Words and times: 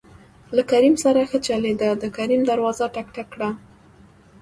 له 0.55 0.61
کريم 0.71 0.95
سره 1.03 1.19
ښه 1.29 1.39
چلېده 1.47 1.89
د 1.97 2.03
کريم 2.17 2.41
دروازه 2.49 2.85
ټک، 2.95 3.07
ټک 3.15 3.27
کړه. 3.33 3.49